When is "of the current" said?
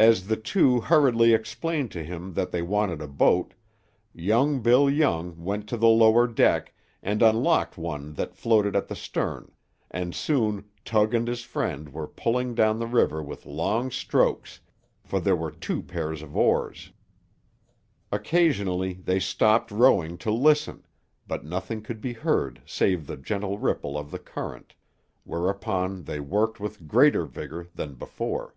23.98-24.76